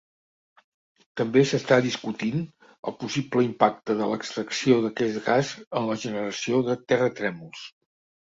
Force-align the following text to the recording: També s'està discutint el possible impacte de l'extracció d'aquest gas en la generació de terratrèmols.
També 1.19 1.41
s'està 1.49 1.75
discutint 1.87 2.39
el 2.91 2.95
possible 3.03 3.45
impacte 3.49 3.95
de 4.01 4.07
l'extracció 4.13 4.79
d'aquest 4.87 5.21
gas 5.29 5.51
en 5.81 5.87
la 5.91 6.01
generació 6.07 6.65
de 6.71 6.79
terratrèmols. 6.93 7.63